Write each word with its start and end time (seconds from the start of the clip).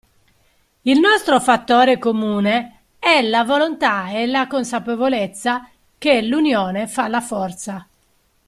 Il 0.81 0.97
nostro 0.99 1.39
fattore 1.39 1.99
comune 1.99 2.85
è 2.97 3.21
la 3.21 3.43
volontà 3.43 4.09
e 4.09 4.25
la 4.25 4.47
consapevolezza 4.47 5.69
che 5.99 6.23
l'unione 6.23 6.87
fa 6.87 7.07
la 7.07 7.21
forza. 7.21 7.87